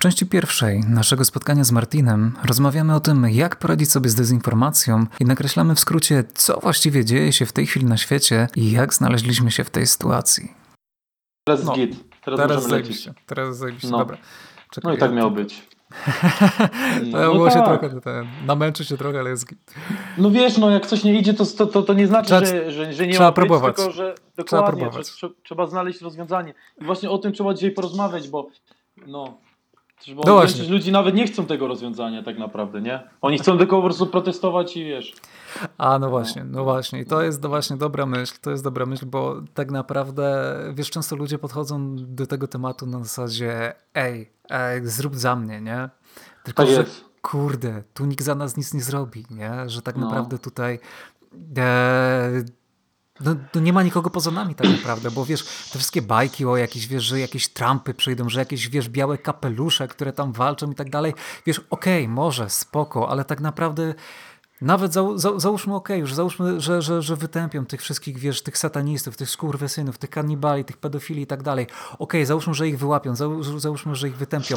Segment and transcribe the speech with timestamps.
[0.00, 5.24] części pierwszej naszego spotkania z Martinem rozmawiamy o tym, jak poradzić sobie z dezinformacją i
[5.24, 9.50] nakreślamy w skrócie, co właściwie dzieje się w tej chwili na świecie i jak znaleźliśmy
[9.50, 10.54] się w tej sytuacji.
[11.44, 11.96] Teraz no, git.
[12.24, 13.14] Teraz, teraz zajebiście.
[13.26, 13.88] Teraz zajebiście.
[13.88, 13.98] No.
[13.98, 14.16] Dobra.
[14.70, 15.68] Czekaj, no i tak miało być.
[17.12, 17.54] no, było tak.
[17.54, 19.74] się trochę, ten, namęczy się trochę, ale jest git.
[20.18, 22.92] No wiesz, no jak coś nie idzie, to, to, to nie znaczy, trzeba, że, że,
[22.92, 23.76] że nie trzeba ma próbować.
[23.76, 24.14] Tylko że
[24.46, 25.10] trzeba próbować.
[25.10, 26.54] Trzeba, trzeba znaleźć rozwiązanie.
[26.80, 28.48] I właśnie o tym trzeba dzisiaj porozmawiać, bo
[29.06, 29.38] no,
[30.08, 30.68] bo no właśnie.
[30.68, 33.00] ludzi nawet nie chcą tego rozwiązania tak naprawdę, nie?
[33.20, 35.14] Oni chcą tylko po prostu protestować i wiesz.
[35.78, 37.00] A no właśnie, no właśnie.
[37.00, 41.16] I to jest właśnie dobra myśl, to jest dobra myśl, bo tak naprawdę, wiesz, często
[41.16, 45.88] ludzie podchodzą do tego tematu na zasadzie ej, ej zrób za mnie, nie?
[46.44, 47.04] Tylko, że jest.
[47.22, 49.68] kurde, tu nikt za nas nic nie zrobi, nie?
[49.68, 50.06] Że tak no.
[50.06, 50.78] naprawdę tutaj
[51.56, 52.44] e,
[53.20, 56.56] no, no, nie ma nikogo poza nami tak naprawdę, bo wiesz, te wszystkie bajki o
[56.56, 60.74] jakieś, wiesz, że jakieś Trumpy przyjdą, że jakieś, wiesz, białe kapelusze, które tam walczą i
[60.74, 61.14] tak dalej.
[61.46, 63.94] Wiesz, okej, okay, może, spoko, ale tak naprawdę
[64.60, 68.42] nawet za, za, załóżmy, okej, okay, już załóżmy, że, że, że wytępią tych wszystkich, wiesz,
[68.42, 71.64] tych satanistów, tych skurwysynów, tych kanibali, tych pedofili i tak dalej.
[71.64, 73.16] Okej, okay, załóżmy, że ich wyłapią,
[73.58, 74.56] załóżmy, że ich wytępią.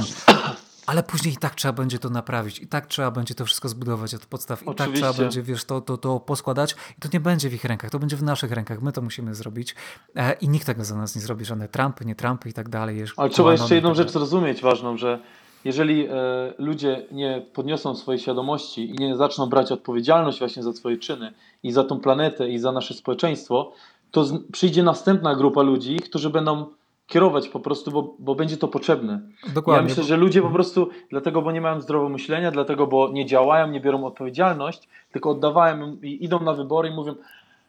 [0.86, 4.16] Ale później i tak trzeba będzie to naprawić, i tak trzeba będzie to wszystko zbudować
[4.16, 6.76] od podstaw, i tak trzeba będzie, wiesz, to, to, to poskładać.
[6.98, 8.82] I to nie będzie w ich rękach, to będzie w naszych rękach.
[8.82, 9.76] My to musimy zrobić.
[10.16, 13.04] E, I nikt tego za nas nie zrobi, żadne Trumpy, nie Trumpy i tak dalej.
[13.18, 15.20] Ale trzeba jeszcze jedną tak rzecz zrozumieć ważną, że
[15.66, 16.12] jeżeli e,
[16.58, 21.72] ludzie nie podniosą swojej świadomości i nie zaczną brać odpowiedzialność właśnie za swoje czyny i
[21.72, 23.72] za tą planetę i za nasze społeczeństwo,
[24.12, 26.66] to z, przyjdzie następna grupa ludzi, którzy będą
[27.08, 29.22] kierować po prostu, bo, bo będzie to potrzebne.
[29.54, 29.84] Dokładnie.
[29.84, 33.26] Ja myślę, że ludzie po prostu dlatego, bo nie mają zdrowego myślenia, dlatego, bo nie
[33.26, 37.16] działają, nie biorą odpowiedzialność, tylko oddawają i idą na wybory i mówią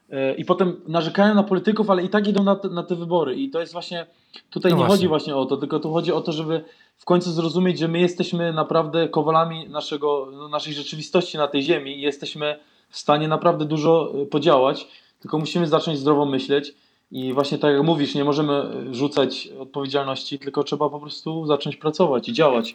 [0.09, 3.35] yy, i potem narzekają na polityków, ale i tak idą na te, na te wybory
[3.35, 4.07] i to jest właśnie,
[4.51, 4.97] tutaj no nie właśnie.
[4.97, 6.65] chodzi właśnie o to, tylko tu chodzi o to, żeby
[6.97, 11.99] w końcu zrozumieć, że my jesteśmy naprawdę kowalami naszego, no, naszej rzeczywistości na tej ziemi
[11.99, 14.89] i jesteśmy w stanie naprawdę dużo e, podziałać,
[15.21, 16.75] tylko musimy zacząć zdrowo myśleć
[17.15, 22.29] i właśnie tak jak mówisz, nie możemy rzucać odpowiedzialności, tylko trzeba po prostu zacząć pracować
[22.29, 22.75] i działać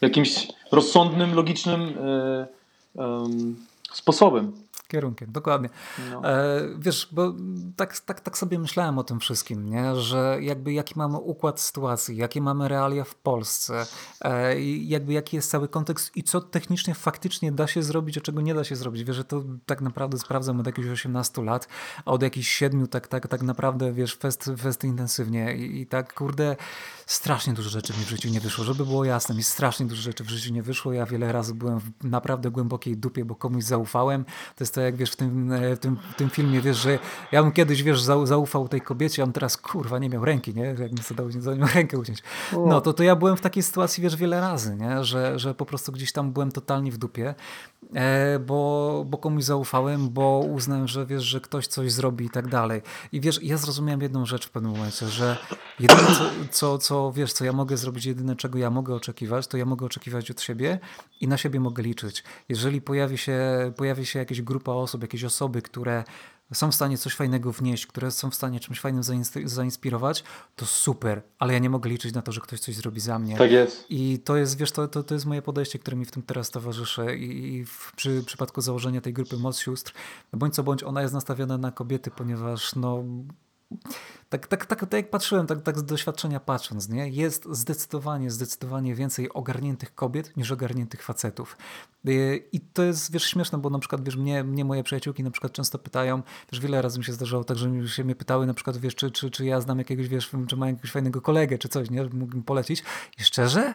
[0.00, 2.46] jakimś rozsądnym, logicznym yy,
[2.94, 3.04] yy,
[3.92, 4.52] sposobem
[4.90, 5.68] kierunkiem, dokładnie.
[6.10, 6.24] No.
[6.24, 7.34] E, wiesz, bo
[7.76, 9.96] tak, tak, tak sobie myślałem o tym wszystkim, nie?
[9.96, 13.86] że jakby jaki mamy układ sytuacji, jakie mamy realia w Polsce,
[14.20, 18.40] e, jakby jaki jest cały kontekst i co technicznie faktycznie da się zrobić, a czego
[18.40, 19.04] nie da się zrobić.
[19.04, 21.68] Wiesz, że to tak naprawdę sprawdzam od jakichś 18 lat,
[22.04, 26.14] a od jakichś 7 tak, tak, tak naprawdę, wiesz, fest, fest intensywnie I, i tak,
[26.14, 26.56] kurde,
[27.06, 30.24] strasznie dużo rzeczy mi w życiu nie wyszło, żeby było jasne, mi strasznie dużo rzeczy
[30.24, 34.24] w życiu nie wyszło, ja wiele razy byłem w naprawdę głębokiej dupie, bo komuś zaufałem,
[34.24, 36.98] to jest jak wiesz w tym, e, w tym, w tym filmie, wiesz, że
[37.32, 40.62] ja bym kiedyś, wiesz, zaufał tej kobiecie, a on teraz, kurwa, nie miał ręki, nie,
[40.62, 42.22] jak mi sobie dał za nią rękę uciąć.
[42.66, 45.66] No, to, to ja byłem w takiej sytuacji, wiesz, wiele razy, nie, że, że po
[45.66, 47.34] prostu gdzieś tam byłem totalnie w dupie,
[47.94, 52.48] e, bo, bo komuś zaufałem, bo uznałem, że wiesz, że ktoś coś zrobi i tak
[52.48, 52.82] dalej.
[53.12, 55.36] I wiesz, ja zrozumiałem jedną rzecz w pewnym momencie, że
[55.80, 59.56] jedyne, co, co, co wiesz, co ja mogę zrobić, jedyne, czego ja mogę oczekiwać, to
[59.56, 60.78] ja mogę oczekiwać od siebie
[61.20, 62.24] i na siebie mogę liczyć.
[62.48, 63.38] Jeżeli pojawi się,
[63.76, 66.04] pojawi się jakaś grupa osób, jakieś osoby, które
[66.54, 69.02] są w stanie coś fajnego wnieść, które są w stanie czymś fajnym
[69.44, 70.24] zainspirować,
[70.56, 73.36] to super, ale ja nie mogę liczyć na to, że ktoś coś zrobi za mnie.
[73.36, 73.86] Tak jest.
[73.90, 76.50] I to jest, wiesz, to, to, to jest moje podejście, które mi w tym teraz
[76.50, 79.92] towarzyszy i, i w przy przypadku założenia tej grupy Moc Sióstr,
[80.32, 83.04] no bądź co bądź, ona jest nastawiona na kobiety, ponieważ no
[84.28, 87.08] tak, tak, tak, tak jak patrzyłem, tak, tak z doświadczenia patrząc, nie?
[87.08, 91.56] jest zdecydowanie, zdecydowanie więcej ogarniętych kobiet niż ogarniętych facetów.
[92.08, 95.30] Y, I to jest, wiesz, śmieszne, bo na przykład, wiesz, mnie, mnie moje przyjaciółki na
[95.30, 96.22] przykład często pytają,
[96.52, 99.10] wiesz, wiele razy mi się zdarzało tak, że się mnie pytały na przykład, wiesz, czy,
[99.10, 102.42] czy, czy ja znam jakiegoś, wiesz, czy mam jakiegoś fajnego kolegę, czy coś, nie, mógłbym
[102.42, 102.82] polecić.
[103.18, 103.74] I szczerze?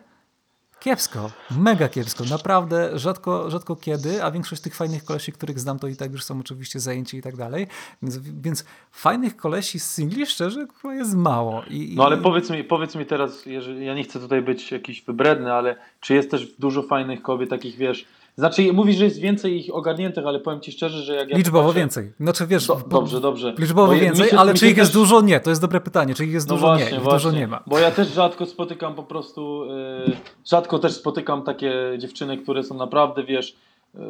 [0.80, 5.88] Kiepsko, mega kiepsko, naprawdę rzadko, rzadko kiedy, a większość tych fajnych kolesi, których znam, to
[5.88, 7.68] i tak już są oczywiście zajęci i tak dalej,
[8.02, 11.64] więc, więc fajnych kolesi z singli szczerze jest mało.
[11.70, 15.02] I, no ale powiedz mi, powiedz mi teraz, jeżeli, ja nie chcę tutaj być jakiś
[15.02, 18.06] wybredny, ale czy jest też dużo fajnych kobiet, takich wiesz,
[18.38, 21.68] znaczy, mówisz, że jest więcej ich ogarniętych, ale powiem ci szczerze, że jak ja Liczbowo
[21.68, 21.80] patrzę...
[21.80, 22.14] więcej.
[22.20, 22.68] Znaczy wiesz...
[22.68, 23.54] Do, dobrze, dobrze.
[23.58, 24.78] Liczbowo więcej, się, ale czy ich też...
[24.78, 25.22] jest dużo?
[25.22, 25.40] Nie.
[25.40, 26.16] To jest dobre pytanie.
[26.16, 26.68] Czy ich jest no dużo?
[26.68, 27.00] Właśnie, nie.
[27.00, 27.32] Właśnie.
[27.32, 27.64] dużo nie ma.
[27.68, 29.66] Bo ja też rzadko spotykam po prostu...
[30.08, 30.16] Yy,
[30.46, 33.56] rzadko też spotykam takie dziewczyny, które są naprawdę, wiesz...
[33.94, 34.02] Yy,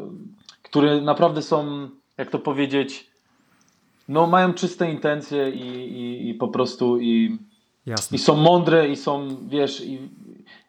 [0.64, 3.08] które naprawdę są, jak to powiedzieć...
[4.08, 5.68] No mają czyste intencje i,
[6.00, 7.38] i, i po prostu i...
[7.86, 8.16] Jasne.
[8.16, 10.00] I są mądre i są, wiesz, i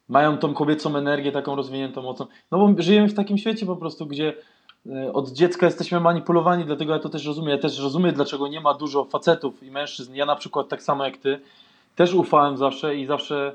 [0.08, 2.26] mają tą kobiecą energię taką rozwiniętą mocą.
[2.50, 4.34] No bo żyjemy w takim świecie po prostu, gdzie
[4.86, 7.50] e, od dziecka jesteśmy manipulowani, dlatego ja to też rozumiem.
[7.50, 10.14] Ja też rozumiem, dlaczego nie ma dużo facetów i mężczyzn.
[10.14, 11.40] Ja na przykład tak samo jak ty,
[11.96, 13.52] też ufałem zawsze i zawsze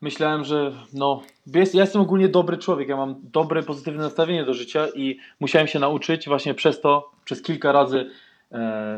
[0.00, 4.86] myślałem, że no, ja jestem ogólnie dobry człowiek, ja mam dobre, pozytywne nastawienie do życia
[4.94, 8.10] i musiałem się nauczyć właśnie przez to, przez kilka razy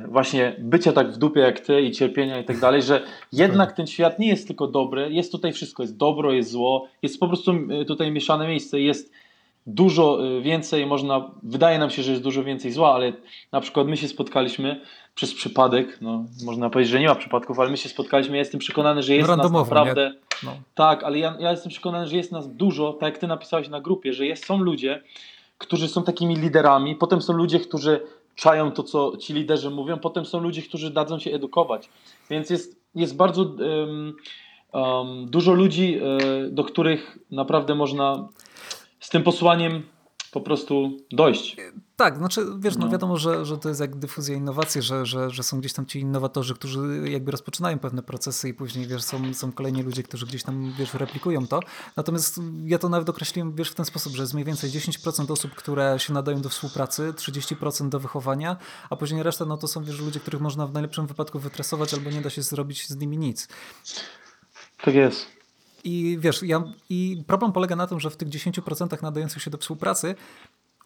[0.09, 3.87] właśnie bycia tak w dupie jak ty i cierpienia i tak dalej, że jednak ten
[3.87, 7.53] świat nie jest tylko dobry, jest tutaj wszystko, jest dobro, jest zło, jest po prostu
[7.53, 9.13] e, tutaj mieszane miejsce, jest
[9.67, 13.13] dużo y, więcej można, wydaje nam się, że jest dużo więcej zła, ale
[13.53, 14.81] na przykład my się spotkaliśmy
[15.15, 18.61] przez przypadek, no można powiedzieć, że nie ma przypadków, ale my się spotkaliśmy, ja jestem
[18.61, 20.13] przekonany, że jest no nas naprawdę,
[20.43, 20.53] no.
[20.75, 23.81] tak, ale ja, ja jestem przekonany, że jest nas dużo, tak jak ty napisałeś na
[23.81, 25.03] grupie, że jest, są ludzie,
[25.59, 28.01] którzy są takimi liderami, potem są ludzie, którzy
[28.37, 31.89] czają to, co ci liderzy mówią, potem są ludzie, którzy dadzą się edukować,
[32.31, 34.17] więc jest, jest bardzo um,
[34.73, 38.29] um, dużo ludzi, um, do których naprawdę można
[39.01, 39.83] z tym posłaniem
[40.37, 41.57] po prostu dojść.
[41.97, 45.31] Tak, znaczy wiesz, no, no wiadomo, że, że to jest jak dyfuzja innowacji, że, że,
[45.31, 49.35] że są gdzieś tam ci innowatorzy, którzy jakby rozpoczynają pewne procesy i później wiesz, są,
[49.35, 51.61] są kolejni ludzie, którzy gdzieś tam wiesz, replikują to.
[51.97, 55.55] Natomiast ja to nawet określiłem wiesz, w ten sposób, że jest mniej więcej 10% osób,
[55.55, 58.57] które się nadają do współpracy, 30% do wychowania,
[58.91, 62.11] a później reszta no to są wiesz, ludzie, których można w najlepszym wypadku wytresować albo
[62.11, 63.49] nie da się zrobić z nimi nic.
[64.83, 65.36] Tak jest.
[65.87, 69.59] I wiesz, ja, i problem polega na tym, że w tych 10% nadających się do
[69.59, 70.15] współpracy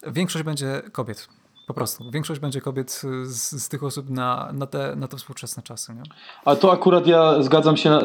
[0.06, 1.29] większość będzie kobiet.
[1.67, 2.11] Po prostu.
[2.11, 5.94] Większość będzie kobiet z, z tych osób na, na, te, na te współczesne czasy.
[5.94, 6.02] Nie?
[6.44, 8.00] A to akurat ja zgadzam się, e,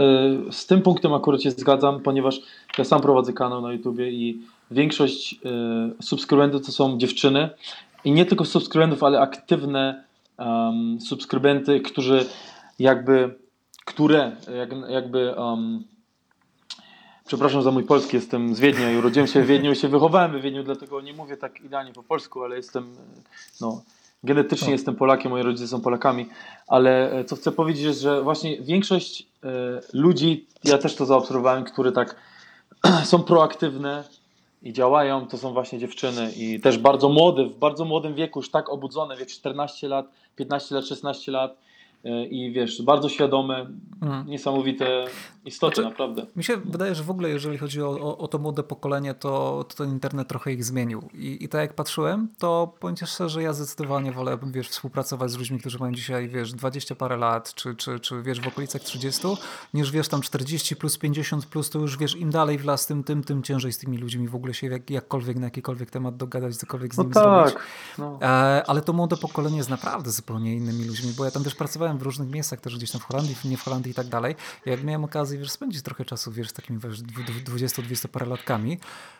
[0.52, 2.40] z tym punktem akurat się zgadzam, ponieważ
[2.78, 4.42] ja sam prowadzę kanał na YouTubie i
[4.72, 5.34] większość
[6.00, 7.50] y, subskrybentów to są dziewczyny
[8.04, 10.04] i nie tylko subskrybentów, ale aktywne
[10.38, 12.26] um, subskrybenty, którzy
[12.80, 13.36] jakby,
[13.86, 15.84] które jak, jakby um,
[17.28, 20.40] Przepraszam za mój polski, jestem z Wiednia i urodziłem się w Wiedniu i się wychowałem
[20.40, 22.96] w Wiedniu, dlatego nie mówię tak idealnie po polsku, ale jestem,
[23.62, 23.82] no,
[24.24, 26.26] genetycznie jestem Polakiem, moi rodzice są Polakami,
[26.68, 29.48] ale e, co chcę powiedzieć jest, że właśnie większość e,
[29.94, 32.16] ludzi, ja też to zaobserwowałem, które tak
[33.12, 34.04] są proaktywne
[34.64, 38.52] i działają, to są właśnie dziewczyny i też bardzo młode, w bardzo młodym wieku, już
[38.52, 40.06] tak obudzone, wie 14 lat,
[40.36, 41.58] 15 lat, 16 lat,
[42.06, 43.66] E, i wiesz, bardzo świadome,
[44.06, 44.28] mhm.
[44.28, 45.06] niesamowite
[45.46, 46.26] istoty, znaczy, naprawdę.
[46.36, 49.66] Mi się wydaje, że w ogóle jeżeli chodzi o, o, o to młode pokolenie, to,
[49.70, 51.10] to ten internet trochę ich zmienił.
[51.14, 55.32] I, I tak jak patrzyłem, to powiem ci szczerze, że ja zdecydowanie wolę wiesz, współpracować
[55.32, 58.82] z ludźmi, którzy mają dzisiaj wiesz, 20 parę lat, czy, czy, czy wiesz, w okolicach
[58.82, 59.28] 30,
[59.74, 63.04] niż wiesz tam 40 plus 50 plus, to już wiesz, im dalej w las, tym,
[63.04, 66.56] tym, tym ciężej z tymi ludźmi w ogóle się jak, jakkolwiek na jakikolwiek temat dogadać,
[66.56, 67.56] cokolwiek z no nimi tak, zrobić.
[67.98, 68.20] No.
[68.68, 72.02] Ale to młode pokolenie jest naprawdę zupełnie innymi ludźmi, bo ja tam też pracowałem w
[72.02, 74.36] różnych miejscach, też gdzieś tam w Holandii, nie w Holandii tak dalej.
[74.66, 78.80] Jak miałem okazję, wiesz, spędzić trochę czasu, wiesz, z takimi 20-20 paralatkami,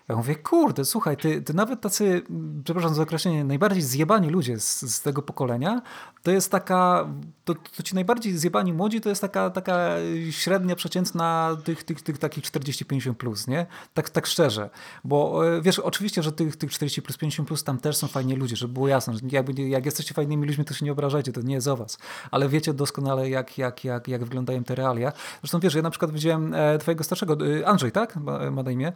[0.10, 2.22] ja mówię, kurde, słuchaj, ty, ty nawet tacy,
[2.64, 5.82] przepraszam za określenie, najbardziej zjebani ludzie z, z tego pokolenia,
[6.24, 7.08] to jest taka,
[7.46, 9.90] to, to ci najbardziej zjebani młodzi, to jest taka, taka
[10.32, 13.66] średnia, przeciętna tych, tych, tych takich 40-50 plus, nie?
[13.94, 14.70] Tak, tak szczerze.
[15.04, 18.36] Bo e, wiesz, oczywiście, że tych, tych 40 plus 50 plus tam też są fajni
[18.36, 21.42] ludzie, żeby było jasne, że jakby, jak jesteście fajnymi ludźmi, to się nie obrażajcie, to
[21.42, 21.98] nie jest o was.
[22.32, 25.12] Ale wiecie doskonale, jak, jak, jak, jak wyglądają te realia.
[25.42, 28.16] Zresztą wiesz, ja na przykład widziałem e, twojego starszego, e, Andrzej, tak?
[28.16, 28.92] Ma, ma na imię?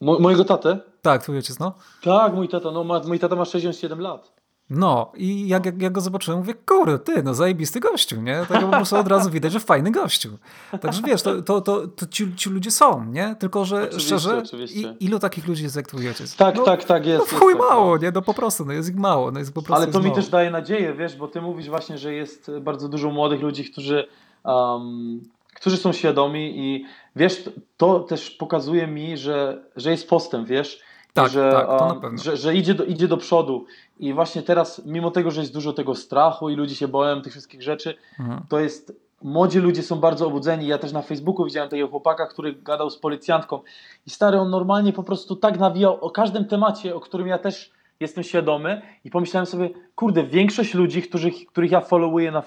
[0.00, 0.78] Mo mojego tatę?
[1.02, 1.74] Tak, twój ojciec, no.
[2.02, 4.37] Tak, mój tata, no ma, mój tata ma 67 lat.
[4.70, 8.46] No i jak, jak, jak go zobaczyłem, mówię, kurde, ty, no zajebisty gościu, nie?
[8.48, 10.38] Tak po prostu od razu widać, że fajny gościu.
[10.80, 13.36] Także wiesz, to, to, to, to ci, ci ludzie są, nie?
[13.38, 14.80] Tylko, że oczywiście, szczerze, oczywiście.
[14.80, 16.36] I, ilu takich ludzi jest jak twój ojciec?
[16.36, 17.32] Tak, no, tak, tak jest.
[17.32, 18.02] No w chuj jest, mało, tak.
[18.02, 18.10] nie?
[18.14, 19.30] No po prostu, no jest ich mało.
[19.30, 20.16] No jest po prostu Ale to mi mało.
[20.16, 24.08] też daje nadzieję, wiesz, bo ty mówisz właśnie, że jest bardzo dużo młodych ludzi, którzy
[24.44, 25.20] um,
[25.54, 26.84] którzy są świadomi i
[27.16, 30.80] wiesz, to też pokazuje mi, że, że jest postęp, wiesz,
[31.12, 32.22] tak, że, tak, to na pewno.
[32.22, 33.66] że, że idzie, do, idzie do przodu.
[33.98, 37.32] I właśnie teraz, mimo tego, że jest dużo tego strachu i ludzie się boją tych
[37.32, 38.42] wszystkich rzeczy, mhm.
[38.48, 39.08] to jest.
[39.22, 40.66] Młodzi ludzie są bardzo obudzeni.
[40.66, 43.60] Ja też na Facebooku widziałem takiego chłopaka, który gadał z policjantką.
[44.06, 47.72] I stary, on normalnie po prostu tak nawijał o każdym temacie, o którym ja też
[48.00, 52.42] jestem świadomy i pomyślałem sobie, kurde, większość ludzi, których, których ja followuję na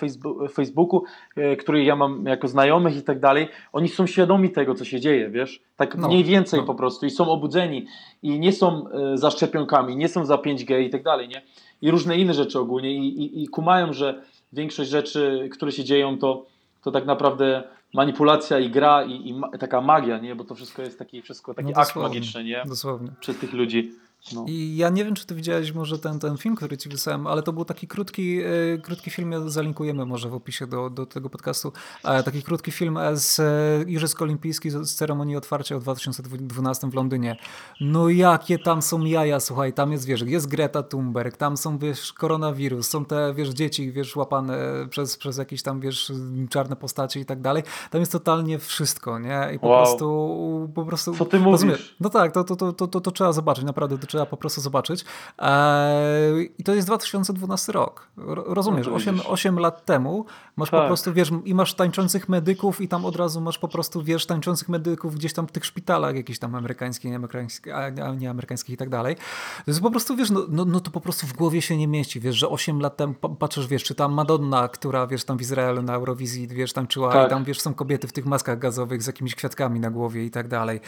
[0.54, 1.04] Facebooku,
[1.36, 5.00] e, których ja mam jako znajomych i tak dalej, oni są świadomi tego, co się
[5.00, 5.62] dzieje, wiesz?
[5.76, 6.66] Tak no, mniej więcej no.
[6.66, 7.86] po prostu i są obudzeni
[8.24, 11.42] i nie są e, za szczepionkami, nie są za 5G i tak dalej, nie?
[11.82, 14.22] I różne inne rzeczy ogólnie i, i, i kumają, że
[14.54, 16.46] większość rzeczy, które się dzieją, to,
[16.84, 20.36] to tak naprawdę manipulacja i gra i, i ma, taka magia, nie?
[20.36, 22.64] Bo to wszystko jest taki, wszystko taki no akt magiczny, nie?
[22.68, 23.10] Dosłownie.
[23.20, 23.92] Przez tych ludzi.
[24.34, 24.46] No.
[24.48, 27.44] I ja nie wiem, czy ty widziałeś może ten, ten film, który ci wysłałem, ale
[27.44, 31.30] to był taki krótki, e, krótki film, ja zalinkujemy może w opisie do, do tego
[31.30, 31.72] podcastu,
[32.04, 37.38] e, taki krótki film z e, Igrzysk Olimpijskich z ceremonii otwarcia w 2012 w Londynie.
[37.80, 42.14] No jakie tam są jaja, słuchaj, tam jest, wiesz, jest Greta Thunberg, tam są, wiesz,
[42.14, 44.58] koronawirus, są te, wiesz, dzieci, wiesz, łapane
[44.90, 46.12] przez, przez jakieś tam, wiesz,
[46.50, 47.64] czarne postacie i tak dalej.
[47.90, 49.50] tam jest totalnie wszystko, nie?
[49.56, 49.84] I po wow.
[49.84, 51.16] prostu, po prostu...
[51.16, 51.52] Co ty mówisz?
[51.52, 51.96] Rozumiesz?
[52.00, 54.62] No tak, to, to, to, to, to, to trzeba zobaczyć, naprawdę to trzeba po prostu
[54.62, 55.06] zobaczyć.
[55.40, 58.08] Eee, I to jest 2012 rok.
[58.46, 60.26] Rozumiesz, no 8, 8 lat temu
[60.56, 60.82] masz tak.
[60.82, 64.26] po prostu, wiesz, i masz tańczących medyków i tam od razu masz po prostu, wiesz,
[64.26, 68.74] tańczących medyków gdzieś tam w tych szpitalach jakichś tam amerykańskich, nie amerykańskich, a nie amerykańskich
[68.74, 69.16] i tak dalej.
[69.66, 71.88] To jest po prostu, wiesz, no, no, no to po prostu w głowie się nie
[71.88, 75.42] mieści, wiesz, że 8 lat temu, patrzysz, wiesz, czy tam Madonna, która, wiesz, tam w
[75.42, 77.28] Izraelu na Eurowizji, wiesz, tańczyła tak.
[77.28, 80.32] i tam, wiesz, są kobiety w tych maskach gazowych z jakimiś kwiatkami na głowie i
[80.32, 80.80] tak dalej.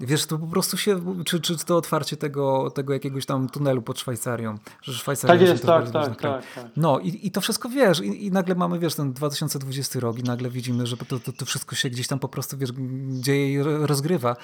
[0.00, 4.00] Wiesz, to po prostu się, czy, czy to otwarcie tego, tego jakiegoś tam tunelu pod
[4.00, 8.00] Szwajcarią, że Szwajcaria tak jest, tak, tak, tak, tak, No i, i to wszystko, wiesz,
[8.00, 11.44] i, i, nagle mamy, wiesz, ten 2020 rok i nagle widzimy, że to, to, to
[11.46, 12.70] wszystko się gdzieś tam po prostu, wiesz,
[13.10, 14.36] dzieje i rozgrywa.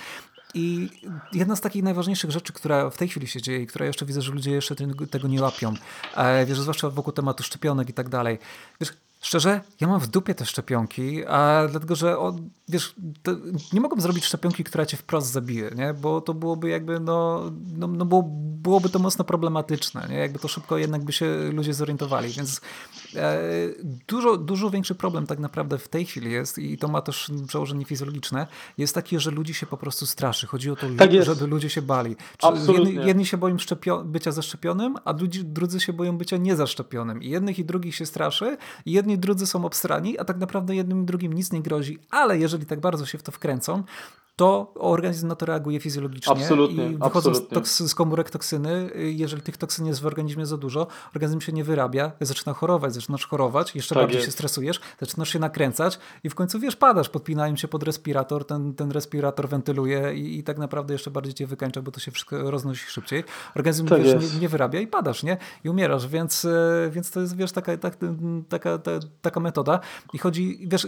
[0.55, 0.89] I
[1.33, 4.23] jedna z takich najważniejszych rzeczy, która w tej chwili się dzieje i która jeszcze widzę,
[4.23, 4.77] że ludzie jeszcze
[5.11, 5.75] tego nie łapią,
[6.17, 8.39] e, wiesz, zwłaszcza wokół tematu szczepionek i tak dalej.
[8.81, 12.17] Wiesz, Szczerze, ja mam w dupie te szczepionki, a dlatego, że
[12.69, 12.95] wiesz,
[13.73, 15.95] nie mogą zrobić szczepionki, która cię wprost zabije, nie?
[15.95, 17.43] bo to byłoby jakby, no,
[17.77, 18.23] no, no było,
[18.63, 20.17] byłoby to mocno problematyczne, nie?
[20.17, 22.61] jakby to szybko jednak by się ludzie zorientowali, więc
[23.17, 23.41] e,
[24.09, 27.85] dużo, dużo większy problem tak naprawdę w tej chwili jest i to ma też przełożenie
[27.85, 28.47] fizjologiczne,
[28.79, 30.47] jest takie, że ludzi się po prostu straszy.
[30.47, 32.17] Chodzi o to, tak żeby ludzie się bali.
[32.69, 33.57] Jedni, jedni, się boją
[34.05, 37.23] bycia zaszczepionym, a drudzy, drudzy się boją bycia niezaszczepionym.
[37.23, 41.03] I jednych i drugich się straszy, i jedni drudzy są obstrani, a tak naprawdę jednym
[41.03, 43.83] i drugim nic nie grozi, ale jeżeli tak bardzo się w to wkręcą,
[44.37, 48.91] to organizm na to reaguje fizjologicznie absolutnie, i wychodzą z, z komórek toksyny.
[48.95, 53.27] Jeżeli tych toksyn jest w organizmie za dużo, organizm się nie wyrabia, zaczyna chorować, zaczynasz
[53.27, 54.27] chorować, jeszcze tak bardziej jest.
[54.27, 58.75] się stresujesz, zaczynasz się nakręcać i w końcu wiesz, padasz, podpinają się pod respirator, ten,
[58.75, 62.51] ten respirator wentyluje i, i tak naprawdę jeszcze bardziej cię wykańcza, bo to się wszystko
[62.51, 63.25] roznosi szybciej.
[63.57, 65.37] Organizm tak wiesz, nie, nie, wyrabia i padasz, nie?
[65.65, 67.99] I umierasz, więc, e, więc to jest, wiesz, taka, taka,
[68.49, 68.79] taka,
[69.23, 69.81] taka metoda
[70.13, 70.87] i chodzi, wiesz,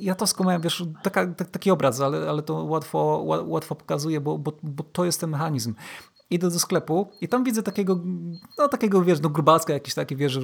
[0.00, 4.52] ja to skumałem, wiesz, taka, taki obraz, ale, ale to łatwo, łatwo pokazuje, bo, bo,
[4.62, 5.74] bo to jest ten mechanizm
[6.30, 8.00] idę do sklepu i tam widzę takiego,
[8.58, 10.38] no takiego, wiesz, no grubaska, jakiś taki, wiesz,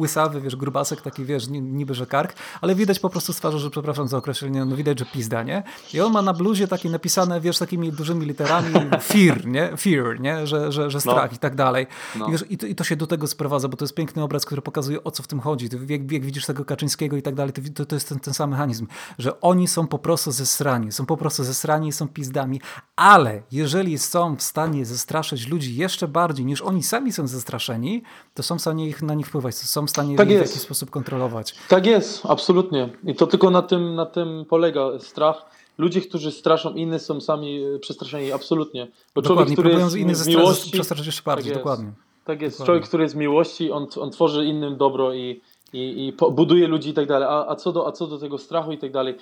[0.00, 3.70] łysawy, wiesz, grubasek, taki, wiesz, niby, że kark, ale widać po prostu z twarzy, że
[3.70, 5.62] przepraszam za określenie, no widać, że pizda, nie?
[5.94, 8.74] I on ma na bluzie takie napisane, wiesz, takimi dużymi literami
[9.12, 9.76] fear, nie?
[9.76, 10.46] Fear, nie?
[10.46, 11.36] Że, że, że strach no.
[11.36, 11.86] i tak dalej.
[12.16, 12.28] No.
[12.28, 14.44] I, wiesz, i, to, I to się do tego sprowadza, bo to jest piękny obraz,
[14.44, 15.68] który pokazuje, o co w tym chodzi.
[15.68, 18.50] Ty, jak, jak widzisz tego Kaczyńskiego i tak dalej, to, to jest ten, ten sam
[18.50, 18.86] mechanizm,
[19.18, 22.60] że oni są po prostu zesrani, są po prostu zesrani, są pizdami,
[22.96, 28.02] ale jeżeli są w stanie zestrać zastraszyć ludzi jeszcze bardziej niż oni sami są zastraszeni,
[28.34, 30.60] to są w stanie ich, na nich wpływać, są w stanie tak ich w jakiś
[30.60, 31.54] sposób kontrolować.
[31.68, 32.88] Tak jest, absolutnie.
[33.04, 35.44] I to tylko na tym, na tym polega strach.
[35.78, 38.88] Ludzie, którzy straszą innych są sami e, przestraszeni, absolutnie.
[39.14, 40.70] Bo dokładnie, człowiek, który jest innych z miłości...
[40.70, 41.92] przestraszyć jeszcze bardziej, tak dokładnie.
[42.24, 42.56] Tak jest.
[42.56, 42.66] Dokładnie.
[42.66, 45.40] Człowiek, który jest z miłości, on, on tworzy innym dobro i,
[45.72, 47.28] i, i buduje ludzi i tak dalej.
[47.30, 49.14] A, a, co do, a co do tego strachu i tak dalej,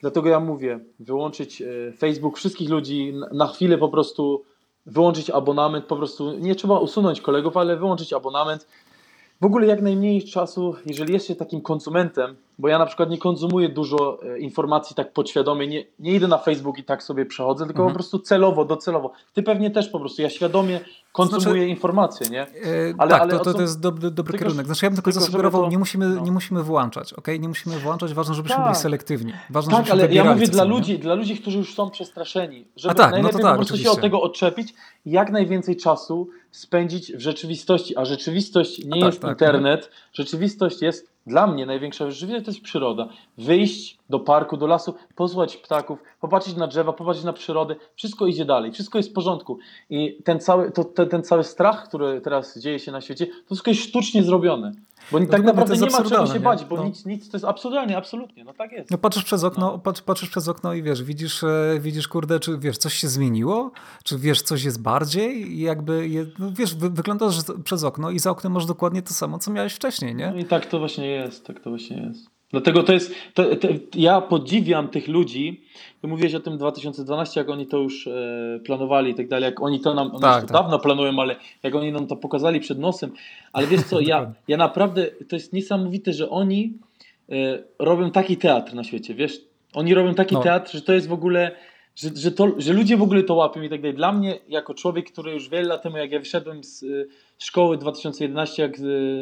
[0.00, 4.44] dlatego ja mówię, wyłączyć e, Facebook wszystkich ludzi, na chwilę po prostu
[4.86, 8.66] wyłączyć abonament, po prostu nie trzeba usunąć kolegów, ale wyłączyć abonament.
[9.40, 13.18] W ogóle jak najmniej czasu, jeżeli jest się takim konsumentem, bo ja na przykład nie
[13.18, 17.64] konzumuję dużo e, informacji tak podświadomie, nie, nie idę na Facebook i tak sobie przechodzę,
[17.66, 17.92] tylko mhm.
[17.92, 19.12] po prostu celowo, docelowo.
[19.32, 20.80] Ty pewnie też po prostu, ja świadomie
[21.12, 22.46] konsumuję znaczy, informacje, nie?
[22.98, 24.66] Ale, tak, ale to, to, to jest dobry, dobry tylko, kierunek.
[24.66, 26.20] Znaczy ja bym tylko, tylko zasugerował, to, nie, musimy, no.
[26.20, 27.28] nie musimy włączać, ok?
[27.40, 28.64] Nie musimy włączać, ważne, żebyśmy tak.
[28.64, 29.32] byli selektywni.
[29.50, 33.10] Ważne, tak, ale ja mówię dla ludzi, dla ludzi, którzy już są przestraszeni, żeby tak,
[33.10, 33.90] najlepiej no tak, po prostu oczywiście.
[33.90, 34.74] się od tego odczepić,
[35.06, 41.11] jak najwięcej czasu spędzić w rzeczywistości, a rzeczywistość nie tak, jest tak, internet, rzeczywistość jest
[41.26, 43.08] dla mnie największa rzeczywistość to jest przyroda.
[43.38, 48.44] Wyjść do parku, do lasu, posłuchać ptaków, popatrzeć na drzewa, popatrzeć na przyrodę, wszystko idzie
[48.44, 49.58] dalej, wszystko jest w porządku.
[49.90, 53.46] I ten cały, to, ten, ten cały strach, który teraz dzieje się na świecie, to
[53.46, 54.72] wszystko jest sztucznie zrobione.
[55.12, 56.84] Bo no tak naprawdę nie ma czego się bać, bo no.
[56.84, 58.90] nic, nic to jest absurdalnie, absolutnie, no tak jest.
[58.90, 59.78] No patrzysz przez okno, no.
[59.78, 63.70] patrz, patrzysz przez okno i wiesz, widzisz, e, widzisz kurde, czy wiesz, coś się zmieniło,
[64.04, 68.18] czy wiesz, coś jest bardziej i jakby, je, no, wiesz, wy, wyglądasz przez okno i
[68.18, 70.30] za oknem masz dokładnie to samo, co miałeś wcześniej, nie?
[70.30, 72.31] No i tak to właśnie jest, tak to właśnie jest.
[72.52, 75.64] Dlatego to jest, to, to, ja podziwiam tych ludzi,
[76.00, 79.62] ty mówiłeś o tym 2012, jak oni to już e, planowali i tak dalej, jak
[79.62, 80.52] oni to nam, oni tak, tak.
[80.52, 83.12] dawno planują, ale jak oni nam to pokazali przed nosem,
[83.52, 86.78] ale wiesz co, ja, ja naprawdę, to jest niesamowite, że oni
[87.28, 87.34] e,
[87.78, 89.40] robią taki teatr na świecie, wiesz,
[89.74, 90.42] oni robią taki no.
[90.42, 91.50] teatr, że to jest w ogóle,
[91.96, 93.96] że, że, to, że ludzie w ogóle to łapią i tak dalej.
[93.96, 96.84] Dla mnie, jako człowiek, który już wiele lat temu, jak ja wyszedłem z
[97.38, 98.76] szkoły 2011, jak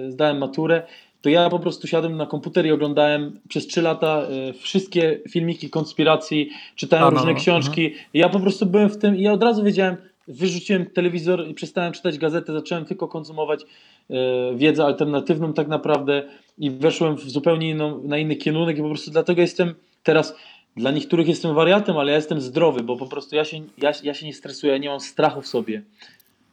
[0.09, 0.83] zdałem maturę,
[1.23, 5.71] to ja po prostu siadłem na komputer i oglądałem przez 3 lata y, wszystkie filmiki
[5.71, 7.87] konspiracji, czytałem A, no, różne książki.
[7.87, 9.97] Uh Ja po prostu byłem w tym i ja od razu wiedziałem,
[10.29, 14.15] wyrzuciłem telewizor i przestałem czytać gazetę, zacząłem tylko konsumować y,
[14.57, 16.23] wiedzę alternatywną tak naprawdę
[16.59, 20.35] i weszłem w zupełnie inną, na inny kierunek i po prostu dlatego jestem teraz
[20.77, 24.15] dla niektórych jestem wariatem, ale ja jestem zdrowy, bo po prostu ja się, ja, ja
[24.15, 25.83] się nie stresuję, ja nie mam strachu w sobie.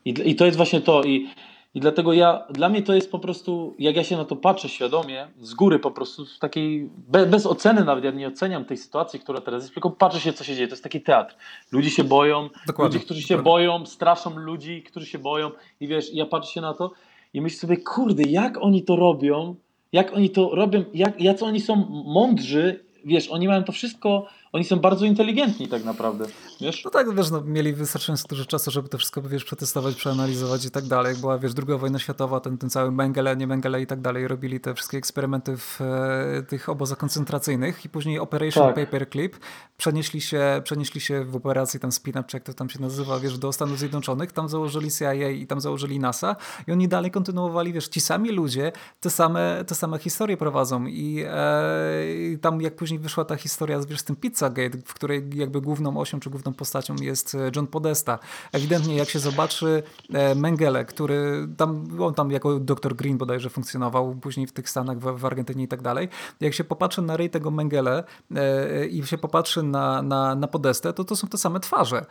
[0.05, 1.03] I, I to jest właśnie to.
[1.03, 1.27] I,
[1.73, 4.69] I dlatego ja, dla mnie to jest po prostu, jak ja się na to patrzę
[4.69, 8.77] świadomie, z góry po prostu, w takiej, bez, bez oceny nawet, ja nie oceniam tej
[8.77, 10.67] sytuacji, która teraz jest, tylko patrzę się, co się dzieje.
[10.67, 11.35] To jest taki teatr.
[11.71, 13.67] Ludzie się boją, dokładnie, ludzie, którzy się dokładnie.
[13.67, 16.91] boją, straszą ludzi, którzy się boją i wiesz, ja patrzę się na to
[17.33, 19.55] i myślę sobie, kurde, jak oni to robią,
[19.91, 24.65] jak oni to robią, jak, jak oni są mądrzy, wiesz, oni mają to wszystko oni
[24.65, 26.25] są bardzo inteligentni tak naprawdę,
[26.61, 26.83] wiesz?
[26.85, 30.71] No tak, wiesz, no, mieli wystarczająco dużo czasu, żeby to wszystko, wiesz, przetestować, przeanalizować i
[30.71, 31.11] tak dalej.
[31.11, 34.27] Jak była, wiesz, druga wojna światowa, ten, ten cały Mengele, nie Mengele i tak dalej,
[34.27, 38.75] robili te wszystkie eksperymenty w e, tych obozach koncentracyjnych i później Operation tak.
[38.75, 39.37] Paperclip
[39.77, 43.37] przenieśli się, przenieśli się w operacji tam Spin czy jak to tam się nazywa, wiesz,
[43.37, 46.35] do Stanów Zjednoczonych, tam założyli CIA i tam założyli NASA
[46.67, 51.23] i oni dalej kontynuowali, wiesz, ci sami ludzie te same, te same historie prowadzą i,
[51.27, 55.29] e, i tam jak później wyszła ta historia, wiesz, z tym pizza Pizzagate, w której
[55.35, 58.19] jakby główną osią czy główną postacią jest e, John Podesta.
[58.51, 62.95] Ewidentnie jak się zobaczy e, Mengele, który tam, on tam jako Dr.
[62.95, 66.09] Green bodajże funkcjonował później w tych Stanach, w, w Argentynie i tak dalej.
[66.39, 68.03] Jak się popatrzy na rej tego Mengele
[68.35, 72.05] e, i się popatrzy na, na, na Podestę, to to są te same twarze.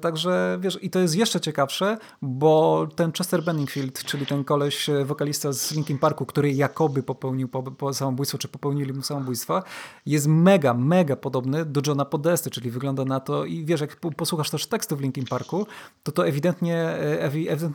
[0.00, 5.52] Także wiesz, i to jest jeszcze ciekawsze, bo ten Chester Benningfield, czyli ten koleś, wokalista
[5.52, 9.62] z Linkin Parku, który jakoby popełnił po, po samobójstwo, czy popełnili mu samobójstwa,
[10.06, 14.50] jest mega, mega podobny do Johna Podesty, czyli wygląda na to i wiesz, jak posłuchasz
[14.50, 15.66] też tekstu w Linkin Parku,
[16.02, 17.30] to to ewidentnie, e,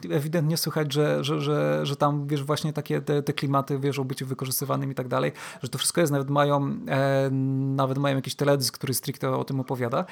[0.09, 4.05] ewidentnie, słychać, że, że, że, że tam wiesz właśnie takie te, te klimaty wiesz o
[4.05, 5.31] byciu wykorzystywanym i tak dalej,
[5.63, 7.29] że to wszystko jest, nawet mają e,
[7.75, 10.05] nawet mają jakiś teledysk, który stricte o tym opowiada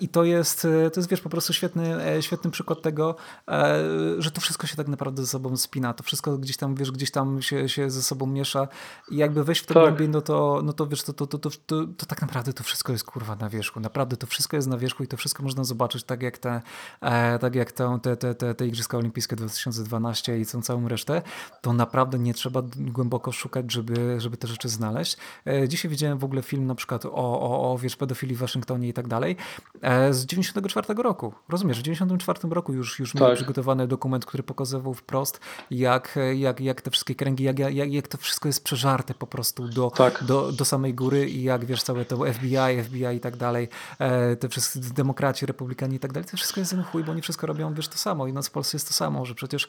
[0.00, 3.16] I to jest, e, to jest, wiesz, po prostu świetny, e, świetny przykład tego,
[4.18, 5.94] że to wszystko się tak naprawdę ze sobą spina.
[5.94, 8.68] To wszystko gdzieś tam, wiesz, gdzieś tam się, się ze sobą miesza
[9.10, 9.82] i jakby wejść w to tak.
[9.82, 12.64] głębiej, no to, no to wiesz, to, to, to, to, to, to tak naprawdę to
[12.64, 13.80] wszystko jest kurwa na wierzchu.
[13.80, 16.62] Naprawdę to wszystko jest na wierzchu i to wszystko można zobaczyć tak jak te,
[17.40, 21.22] tak jak te, te, te, te Igrzyska Olimpijskie 2012 i tą całą resztę.
[21.60, 25.16] To naprawdę nie trzeba głęboko szukać, żeby, żeby te rzeczy znaleźć.
[25.68, 28.92] Dzisiaj widziałem w ogóle film na przykład o, o, o wiesz, pedofilii w Waszyngtonie i
[28.92, 29.47] tak dalej E,
[30.10, 31.32] z 94 roku.
[31.48, 33.22] Rozumiesz, w 94 roku już, już tak.
[33.22, 38.08] miał przygotowany dokument, który pokazywał wprost, jak, jak, jak te wszystkie kręgi, jak, jak, jak
[38.08, 40.24] to wszystko jest przeżarte po prostu do, tak.
[40.24, 44.36] do, do samej góry i jak wiesz, całe to FBI, FBI i tak dalej, e,
[44.36, 47.74] te wszyscy demokraci, republikanie i tak dalej, to wszystko jest chuj, bo oni wszystko robią,
[47.74, 49.68] wiesz, to samo i nas w Polsce jest to samo, że przecież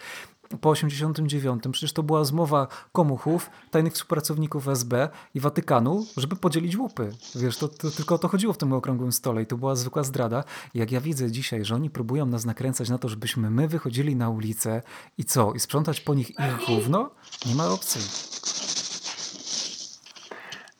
[0.61, 7.11] po 89 przecież to była zmowa komuchów, tajnych współpracowników SB i Watykanu, żeby podzielić łupy.
[7.35, 10.03] Wiesz, to, to tylko o to chodziło w tym okrągłym stole i to była zwykła
[10.03, 10.43] zdrada.
[10.73, 14.29] Jak ja widzę dzisiaj, że oni próbują nas nakręcać na to, żebyśmy my wychodzili na
[14.29, 14.81] ulicę
[15.17, 15.53] i co?
[15.53, 17.09] I sprzątać po nich ich gówno?
[17.45, 18.01] Nie ma opcji.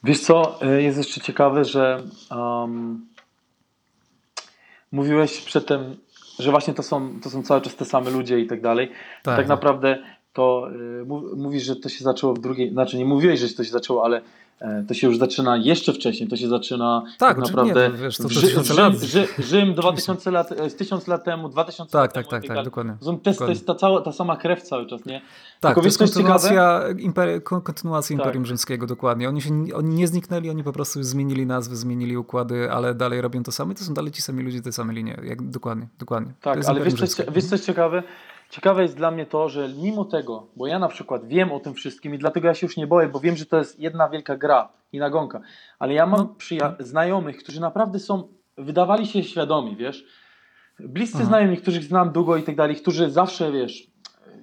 [0.04, 3.06] Wiesz co, e, jest jeszcze ciekawe, że um,
[4.92, 5.96] mówiłeś przedtem,
[6.38, 8.90] że właśnie to są, to są cały czas te same ludzie i tak dalej.
[9.22, 9.98] Tak, tak, naprawdę
[10.32, 10.70] to
[11.02, 14.04] y, mówisz, że to się zaczęło w drugiej, znaczy nie mówiłeś, że to się zaczęło,
[14.04, 14.22] ale
[14.88, 18.22] to się już zaczyna jeszcze wcześniej, to się zaczyna tak, tak naprawdę nie, wiesz, to,
[18.22, 18.92] to Rzym.
[19.50, 22.42] Rzym 2000 lat, 1000 lat temu, 2000 tak, lat tak, temu.
[22.48, 22.96] Tak, tak, dokładnie.
[23.22, 25.20] To, jest, to jest ta, cała, ta sama krew cały czas, nie?
[25.60, 28.20] Tak, Tylko to jest kontynuacja, imper, kontynuacja tak.
[28.20, 29.28] Imperium Rzymskiego, dokładnie.
[29.28, 33.42] Oni, się, oni nie zniknęli, oni po prostu zmienili nazwy, zmienili układy, ale dalej robią
[33.42, 35.20] to samo i to są dalej ci sami ludzie, te same linie.
[35.24, 36.32] Jak, dokładnie, dokładnie.
[36.40, 38.02] Tak, ale wiesz coś, wiesz coś ciekawe?
[38.50, 41.74] Ciekawe jest dla mnie to, że mimo tego, bo ja na przykład wiem o tym
[41.74, 44.36] wszystkim i dlatego ja się już nie boję, bo wiem, że to jest jedna wielka
[44.36, 45.40] gra i nagonka,
[45.78, 46.72] ale ja mam no.
[46.78, 50.04] znajomych, którzy naprawdę są, wydawali się świadomi, wiesz,
[50.80, 51.26] bliscy Aha.
[51.26, 53.86] znajomi, których znam długo i tak dalej, którzy zawsze, wiesz,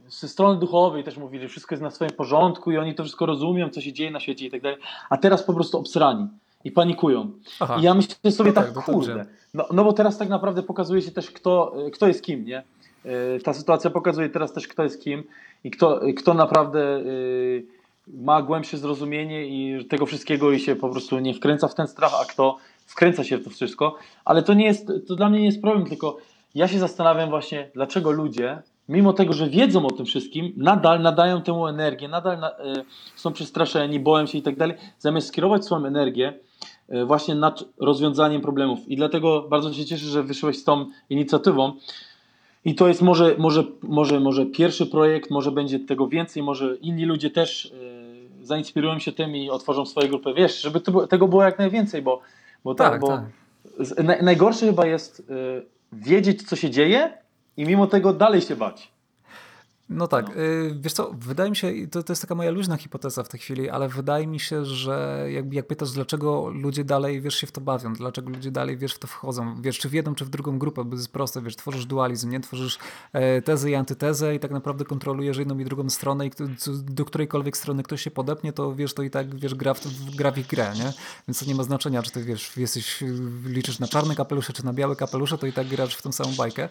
[0.07, 3.25] ze strony duchowej też mówili, że wszystko jest na swoim porządku i oni to wszystko
[3.25, 4.77] rozumią, co się dzieje na świecie i tak dalej,
[5.09, 6.27] a teraz po prostu obsrani
[6.63, 7.31] i panikują.
[7.59, 7.77] Aha.
[7.79, 11.01] I ja myślę sobie no tak, tak kurde, no, no bo teraz tak naprawdę pokazuje
[11.01, 12.63] się też, kto, kto jest kim, nie?
[13.07, 15.23] E, ta sytuacja pokazuje teraz też, kto jest kim
[15.63, 17.03] i kto, kto naprawdę e,
[18.07, 22.11] ma głębsze zrozumienie i tego wszystkiego i się po prostu nie wkręca w ten strach,
[22.21, 23.95] a kto wkręca się w to wszystko.
[24.25, 26.17] Ale to nie jest, to dla mnie nie jest problem, tylko
[26.55, 31.41] ja się zastanawiam właśnie, dlaczego ludzie, mimo tego, że wiedzą o tym wszystkim, nadal nadają
[31.41, 32.53] tę energię, nadal na, y,
[33.15, 36.33] są przestraszeni, boją się i tak dalej, zamiast skierować swoją energię
[37.05, 38.79] właśnie nad rozwiązaniem problemów.
[38.87, 41.73] I dlatego bardzo się cieszę, że wyszłeś z tą inicjatywą,
[42.67, 47.06] i to jest może, może, może, może pierwszy projekt, może będzie tego więcej, może inni
[47.06, 50.34] ludzie też y, zainspirują się tym i otworzą swoje grupy.
[50.34, 52.21] Wiesz, żeby to, tego było jak najwięcej, bo,
[52.63, 53.25] bo, tak, tak bo tak.
[53.80, 55.23] Z, na, najgorsze chyba jest y,
[55.93, 57.13] wiedzieć, co się dzieje
[57.58, 58.91] i mimo tego dalej się bać.
[59.89, 60.41] No tak, no.
[60.41, 63.39] Y, wiesz co, wydaje mi się, to, to jest taka moja luźna hipoteza w tej
[63.39, 67.52] chwili, ale wydaje mi się, że jakby jak pytasz, dlaczego ludzie dalej, wiesz, się w
[67.52, 70.30] to bawią, dlaczego ludzie dalej, wiesz, w to wchodzą, wiesz, czy w jedną, czy w
[70.30, 72.39] drugą grupę, bo jest proste, wiesz, tworzysz dualizm, nie?
[72.39, 72.80] Tworzysz
[73.13, 76.32] e, tezę i antytezę i tak naprawdę kontrolujesz jedną i drugą stronę i
[76.67, 79.80] do którejkolwiek strony ktoś się podepnie, to wiesz, to i tak, wiesz, gra w,
[80.15, 80.93] gra w ich grę, nie?
[81.28, 83.04] Więc to nie ma znaczenia, czy ty, wiesz, jesteś,
[83.45, 86.36] liczysz na czarne kapelusze, czy na białe kapelusze, to i tak grasz w tą samą
[86.36, 86.69] bajkę.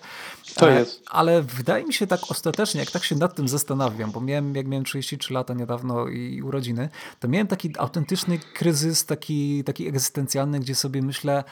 [0.55, 1.03] To e, jest.
[1.11, 4.67] Ale wydaje mi się tak ostatecznie, jak tak się nad tym zastanawiam, bo miałem, jak
[4.67, 6.89] miałem 33 lata niedawno i urodziny,
[7.21, 11.45] to miałem taki autentyczny kryzys, taki, taki egzystencjalny, gdzie sobie myślę,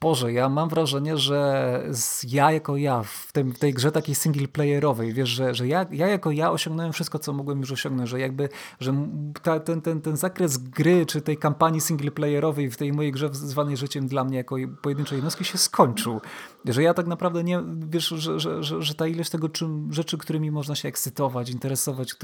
[0.00, 1.82] Boże, ja mam wrażenie, że
[2.24, 5.86] ja jako ja w, tym, w tej grze takiej single playerowej, wiesz, że, że ja,
[5.90, 8.48] ja jako ja osiągnąłem wszystko, co mogłem już osiągnąć, że jakby,
[8.80, 8.94] że
[9.42, 13.28] ta, ten, ten, ten zakres gry, czy tej kampanii single playerowej w tej mojej grze
[13.32, 16.20] zwanej życiem dla mnie jako pojedynczej jednostki się skończył.
[16.64, 20.18] Że ja tak naprawdę nie, wiesz, że, że, że, że ta ilość tego czym, rzeczy,
[20.18, 22.14] którymi można się ekscytować, interesować,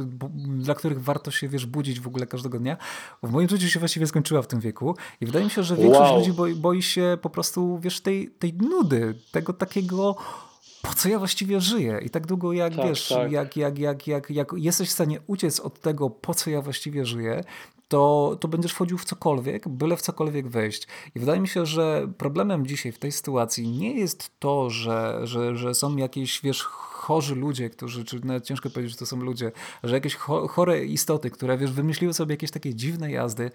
[0.58, 2.76] dla których warto się, wiesz, budzić w ogóle każdego dnia,
[3.22, 6.11] w moim życiu się właściwie skończyła w tym wieku i wydaje mi się, że większość
[6.11, 6.18] wow.
[6.18, 10.16] ludzi boi, boi się po prostu wiesz, tej, tej nudy, tego takiego
[10.83, 12.01] po co ja właściwie żyję?
[12.03, 13.33] I tak długo jak tak, wiesz, tak.
[13.33, 17.05] Jak, jak, jak, jak, jak jesteś w stanie uciec od tego, po co ja właściwie
[17.05, 17.44] żyję,
[17.88, 20.88] to, to będziesz wchodził w cokolwiek, byle w cokolwiek wejść.
[21.14, 25.57] I wydaje mi się, że problemem dzisiaj w tej sytuacji nie jest to, że, że,
[25.57, 29.53] że są jakieś, wiesz, chorzy ludzie, którzy, czy nawet ciężko powiedzieć, że to są ludzie,
[29.85, 30.14] że jakieś
[30.48, 33.51] chore istoty, które, wiesz, wymyśliły sobie jakieś takie dziwne jazdy,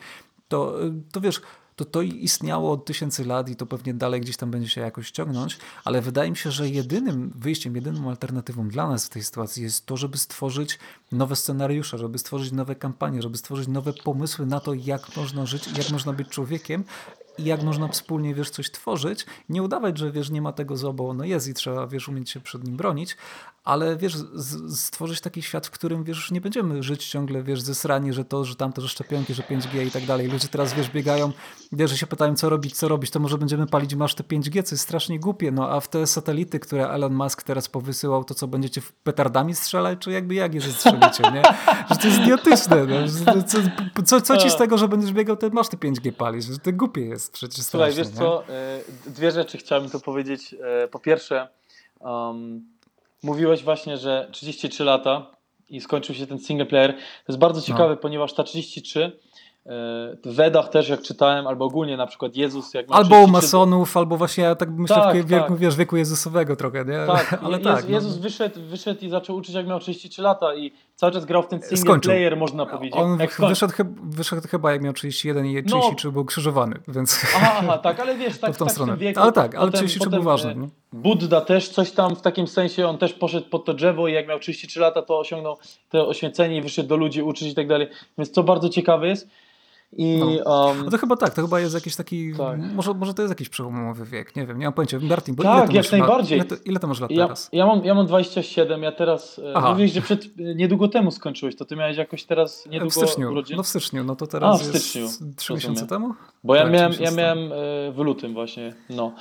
[0.48, 0.74] to,
[1.12, 1.42] to wiesz,
[1.78, 5.12] to to istniało od tysięcy lat i to pewnie dalej gdzieś tam będzie się jakoś
[5.12, 9.64] ciągnąć, ale wydaje mi się, że jedynym wyjściem, jedyną alternatywą dla nas w tej sytuacji
[9.64, 10.80] jest to, żeby stworzyć
[11.12, 15.78] nowe scenariusze, żeby stworzyć nowe kampanie, żeby stworzyć nowe pomysły na to, jak można żyć,
[15.78, 16.84] jak można być człowiekiem
[17.38, 19.26] i jak można wspólnie, wiesz, coś tworzyć.
[19.50, 22.30] Nie udawać, że, wiesz, nie ma tego zła, bo ono jest i trzeba, wiesz, umieć
[22.30, 23.18] się przed nim bronić,
[23.68, 24.14] ale, wiesz,
[24.76, 28.56] stworzyć taki świat, w którym, wiesz, nie będziemy żyć ciągle, wiesz, zesrani, że to, że
[28.56, 30.28] tamto, że szczepionki, że 5G i tak dalej.
[30.28, 31.32] Ludzie teraz, wiesz, biegają,
[31.72, 34.64] wiesz, że się pytają, co robić, co robić, to może będziemy palić masz te 5G,
[34.64, 38.34] co jest strasznie głupie, no a w te satelity, które Elon Musk teraz powysyłał, to
[38.34, 41.44] co, będziecie petardami strzelać, czy jakby jak je zestrzelicie, nie?
[41.90, 43.44] Że to jest idiotyczne, no.
[43.44, 43.58] co,
[44.06, 46.74] co, co, ci z tego, że będziesz biegał, to masz te 5G palić, że to
[46.74, 48.14] głupie jest przecież Słuchaj, wiesz nie?
[48.14, 50.56] co, e, dwie rzeczy chciałem tu powiedzieć.
[50.62, 51.48] E, po pierwsze,
[52.00, 52.77] um,
[53.24, 55.32] mówiłeś właśnie, że 33 lata
[55.70, 56.94] i skończył się ten single player.
[56.94, 57.66] To jest bardzo no.
[57.66, 57.98] ciekawe, no.
[57.98, 59.12] ponieważ ta 33
[60.26, 62.74] w Wedach też jak czytałem, albo ogólnie na przykład Jezus.
[62.74, 65.58] Jak albo u masonów, albo właśnie ja tak myślę tak, w wieku, tak.
[65.58, 67.06] wiesz, wieku Jezusowego trochę, nie?
[67.08, 67.84] Tak, ale Je tak.
[67.84, 67.96] No.
[67.96, 68.22] Jezus no.
[68.22, 71.62] wyszedł, wyszedł i zaczął uczyć jak miał 33 lata i cały czas grał w ten
[71.62, 72.12] single Skończył.
[72.12, 73.00] player, można powiedzieć.
[73.00, 76.12] On wyszedł, wyszedł, chyba jak miał 31 i 33 no.
[76.12, 77.26] był krzyżowany, więc...
[77.36, 78.98] Aha, aha, tak, ale wiesz, tak, w tą tak stronę.
[78.98, 79.20] wieku.
[79.20, 80.52] Ale tak, ale 33 był ważny.
[80.52, 84.14] E, Buddha też coś tam w takim sensie, on też poszedł pod to drzewo i
[84.14, 85.58] jak miał 33 lata, to osiągnął
[85.90, 87.88] to oświecenie i wyszedł do ludzi uczyć i tak dalej.
[88.18, 89.28] Więc co bardzo ciekawe jest,
[89.92, 90.66] i, no.
[90.66, 92.60] Um, no to chyba tak, to chyba jest jakiś taki, tak.
[92.76, 95.00] może, może to jest jakiś przełomowy wiek, nie wiem, nie mam pojęcia.
[95.02, 96.38] Martin, bo tak, jak najbardziej.
[96.38, 97.50] ile, to, ile to masz lat ja, teraz?
[97.52, 99.72] Ja mam, ja mam 27, ja teraz, e, Aha.
[99.72, 103.32] mówisz, że przed, e, niedługo temu skończyłeś, to ty miałeś jakoś teraz niedługo W styczniu,
[103.32, 103.58] urodzin?
[103.58, 105.02] no w styczniu, no to teraz A, w styczniu.
[105.02, 106.14] jest trzy miesiące temu?
[106.44, 109.12] Bo ja tak, miałem, ja miałem e, w lutym właśnie, no.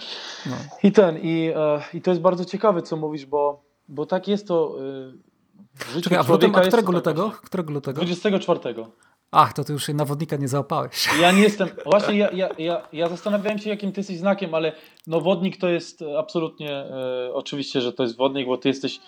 [0.46, 0.56] no.
[0.82, 1.52] I ten, i,
[1.94, 4.78] i to jest bardzo ciekawe, co mówisz, bo, bo tak jest to...
[6.02, 7.30] Czekaj, a w lutym, a którego lutego?
[7.30, 7.96] Którego lutego?
[7.96, 8.60] 24.
[9.30, 11.08] Ach, to ty już się na wodnika nie załapałeś.
[11.20, 11.68] Ja nie jestem.
[11.84, 14.72] Właśnie ja, ja, ja, ja zastanawiałem się, jakim ty jesteś znakiem, ale
[15.06, 19.00] no wodnik to jest absolutnie e, oczywiście, że to jest wodnik, bo ty jesteś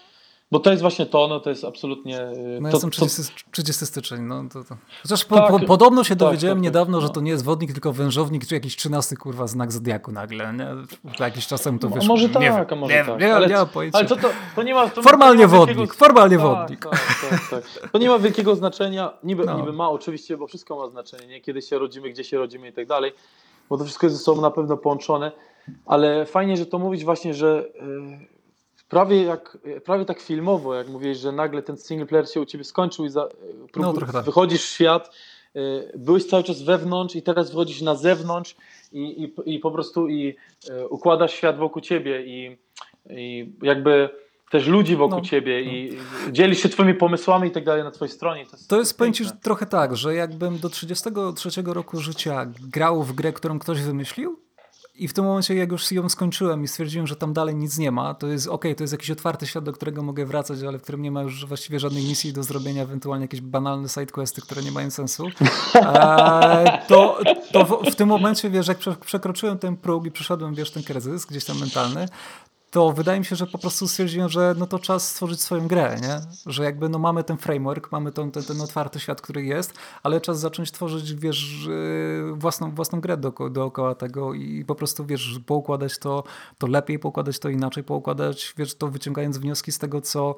[0.51, 2.21] bo to jest właśnie to, no to jest absolutnie...
[2.21, 3.51] Y, no to, jestem 30, to...
[3.51, 4.77] 30 styczeń, no to, to.
[5.03, 7.13] Chociaż po, tak, po, podobno się tak, dowiedziałem tak, tak, niedawno, że no.
[7.13, 10.67] to nie jest wodnik, tylko wężownik, czy jakiś trzynasty kurwa znak zodiaku nagle, nie?
[11.19, 12.05] Jakiś czasem to wyszło.
[12.05, 13.21] A może tak, nie, a może nie, tak.
[13.21, 13.59] Nie, ale, nie,
[13.93, 14.89] ale to, to, to nie ma...
[14.91, 15.99] To formalnie nie ma wodnik, wielkiego...
[15.99, 16.85] formalnie tak, wodnik.
[16.85, 19.59] Tak, tak, To nie ma wielkiego znaczenia, niby, no.
[19.59, 21.41] niby ma oczywiście, bo wszystko ma znaczenie, nie?
[21.41, 23.13] Kiedy się rodzimy, gdzie się rodzimy i tak dalej,
[23.69, 25.33] bo to wszystko jest ze sobą na pewno połączone,
[25.87, 27.65] ale fajnie, że to mówić właśnie, że...
[27.75, 28.38] Yy,
[28.89, 32.65] prawie, jak, prawie tak filmowo, jak mówiłeś, że nagle ten single player się u ciebie
[32.65, 33.29] skończył i za,
[33.77, 34.25] no, tak.
[34.25, 35.11] wychodzisz w świat,
[35.57, 38.57] y, byłeś cały czas wewnątrz i teraz wychodzisz na zewnątrz
[38.93, 40.37] i, i, i po prostu i
[40.71, 42.57] y, układasz świat wokół ciebie i,
[43.11, 44.11] i jakby
[44.51, 45.73] też ludzi wokół no, ciebie no.
[45.73, 45.99] i
[46.33, 48.47] dzielisz się twoimi pomysłami i tak dalej na twojej stronie.
[48.47, 53.03] To jest, to jest powiem ci, trochę tak, że jakbym do 33 roku życia grał
[53.03, 54.48] w grę, którą ktoś wymyślił,
[54.99, 57.91] i w tym momencie, jak już ją skończyłem i stwierdziłem, że tam dalej nic nie
[57.91, 60.83] ma, to jest ok, to jest jakiś otwarty świat, do którego mogę wracać, ale w
[60.83, 64.73] którym nie ma już właściwie żadnej misji do zrobienia, ewentualnie jakieś banalne sidequesty, które nie
[64.73, 65.29] mają sensu.
[65.75, 67.19] E, to,
[67.53, 71.27] to w, w, tym momencie, wiesz, jak przekroczyłem ten próg i przeszedłem, wiesz, ten kryzys
[71.27, 72.09] gdzieś tam mentalny,
[72.71, 75.97] to wydaje mi się, że po prostu stwierdziłem, że no to czas stworzyć swoją grę,
[76.03, 76.21] nie?
[76.53, 80.21] Że jakby no mamy ten framework, mamy ten, ten, ten otwarty świat, który jest, ale
[80.21, 81.69] czas zacząć tworzyć, wiesz,
[82.33, 86.25] własną, własną grę do, dookoła tego i po prostu, wiesz, poukładać to,
[86.59, 90.35] to lepiej, poukładać to inaczej, poukładać, wiesz, to wyciągając wnioski z tego, co,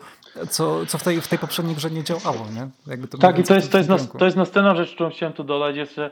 [0.51, 2.69] co, co w, tej, w tej poprzedniej grze nie działało, nie?
[2.87, 5.33] Jakby to tak, i to jest, to, jest na, to jest następna rzecz, którą chciałem
[5.33, 6.11] tu dodać, jest, że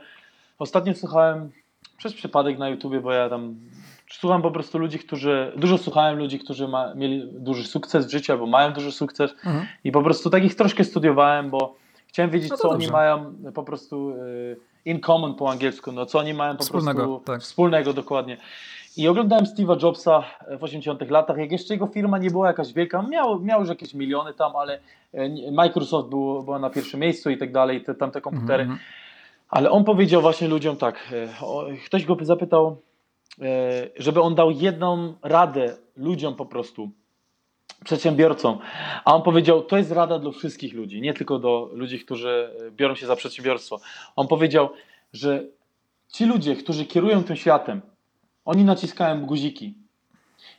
[0.59, 1.51] ostatnio słuchałem
[1.97, 3.57] przez przypadek na YouTubie, bo ja tam
[4.11, 8.33] słucham po prostu ludzi, którzy, dużo słuchałem ludzi, którzy ma, mieli duży sukces w życiu
[8.33, 9.67] albo mają duży sukces mhm.
[9.85, 11.75] i po prostu takich troszkę studiowałem, bo
[12.07, 12.85] chciałem wiedzieć, no co dobrze.
[12.85, 17.03] oni mają po prostu y, in common po angielsku, no co oni mają po wspólnego,
[17.03, 17.41] prostu tak.
[17.41, 18.37] wspólnego dokładnie.
[18.97, 20.25] I oglądałem Steve'a Jobsa
[20.59, 23.95] w 80 latach, jak jeszcze jego firma nie była jakaś wielka, miał, miał już jakieś
[23.95, 24.79] miliony tam, ale
[25.13, 28.63] e, Microsoft był, była na pierwszym miejscu i tak dalej, te, tamte komputery.
[28.63, 28.81] Mm -hmm.
[29.49, 31.29] Ale on powiedział właśnie ludziom tak, e,
[31.87, 32.88] ktoś go zapytał, E,
[33.97, 36.91] żeby on dał jedną radę ludziom po prostu,
[37.85, 38.59] przedsiębiorcom.
[39.05, 42.71] A on powiedział, to jest rada dla wszystkich ludzi, nie tylko do ludzi, którzy e,
[42.71, 43.81] biorą się za przedsiębiorstwo.
[44.17, 44.69] On powiedział,
[45.13, 45.45] że
[46.13, 47.81] ci ludzie, którzy kierują tym światem,
[48.45, 49.75] oni naciskają guziki.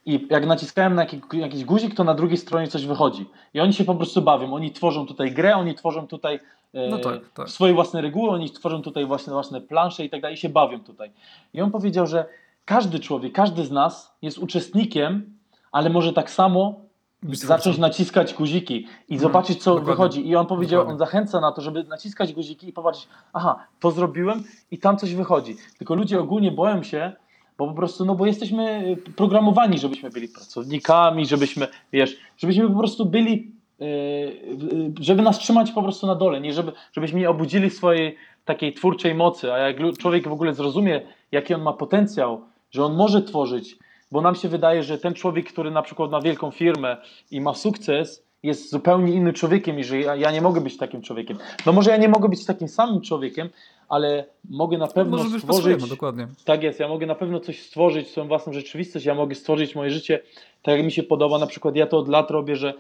[0.06, 3.26] I jak naciskają na jakiś guzik, to na drugiej stronie coś wychodzi.
[3.54, 4.54] I oni się po prostu bawią.
[4.54, 6.40] Oni tworzą tutaj grę, oni tworzą tutaj
[6.74, 7.50] e, no tak, tak.
[7.50, 10.80] swoje własne reguły, oni tworzą tutaj własne, własne plansze i tak dalej, i się bawią
[10.80, 11.12] tutaj.
[11.54, 12.26] I on powiedział, że
[12.70, 15.38] każdy człowiek, każdy z nas jest uczestnikiem,
[15.72, 16.82] ale może tak samo
[17.24, 18.76] zacząć naciskać guziki
[19.10, 19.92] i hmm, zobaczyć, co dokładnie.
[19.94, 20.28] wychodzi.
[20.28, 20.94] I on powiedział, dokładnie.
[20.94, 25.16] on zachęca na to, żeby naciskać guziki i popatrzeć, aha, to zrobiłem i tam coś
[25.16, 25.56] wychodzi.
[25.78, 27.12] Tylko ludzie ogólnie boją się,
[27.58, 33.06] bo po prostu, no bo jesteśmy programowani, żebyśmy byli pracownikami, żebyśmy, wiesz, żebyśmy po prostu
[33.06, 38.16] byli, yy, żeby nas trzymać po prostu na dole, nie żeby, żebyśmy nie obudzili swojej
[38.46, 41.02] takiej twórczej mocy, a jak człowiek w ogóle zrozumie,
[41.32, 43.78] jaki on ma potencjał, że on może tworzyć,
[44.12, 46.98] bo nam się wydaje, że ten człowiek, który na przykład ma wielką firmę
[47.32, 51.02] i ma sukces, jest zupełnie innym człowiekiem i że ja, ja, nie mogę być takim
[51.02, 51.38] człowiekiem.
[51.66, 53.50] No może ja nie mogę być takim samym człowiekiem,
[53.90, 55.90] ale mogę na pewno może stworzyć.
[55.90, 56.28] dokładnie.
[56.46, 59.90] Tak jest, ja mogę na pewno coś stworzyć, swoją własną rzeczywistość, ja mogę stworzyć moje
[59.90, 60.20] życie
[60.64, 61.40] tak jak mi się podoba.
[61.40, 62.74] Na przykład ja to od lat robię, że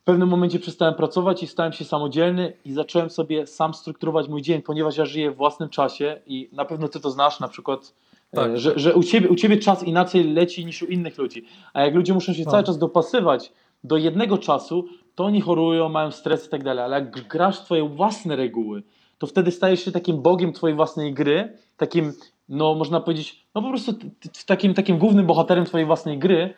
[0.00, 4.42] w pewnym momencie przestałem pracować i stałem się samodzielny i zacząłem sobie sam strukturować mój
[4.42, 7.94] dzień, ponieważ ja żyję w własnym czasie i na pewno ty to znasz, na przykład
[8.34, 8.50] tak.
[8.50, 11.44] E, że, że u, ciebie, u ciebie czas inaczej leci niż u innych ludzi.
[11.72, 12.50] A jak ludzie muszą się tak.
[12.50, 13.52] cały czas dopasywać
[13.84, 16.84] do jednego czasu, to oni chorują, mają stres i tak dalej.
[16.84, 18.82] Ale jak grasz twoje własne reguły,
[19.18, 22.12] to wtedy stajesz się takim bogiem twojej własnej gry, takim,
[22.48, 23.92] no można powiedzieć, no po prostu
[24.46, 26.54] takim, takim głównym bohaterem twojej własnej gry